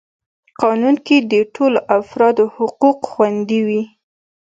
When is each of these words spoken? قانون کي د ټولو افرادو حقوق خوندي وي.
قانون 0.61 0.95
کي 1.05 1.17
د 1.31 1.33
ټولو 1.55 1.79
افرادو 1.99 2.45
حقوق 2.55 2.99
خوندي 3.11 3.61
وي. 3.67 3.83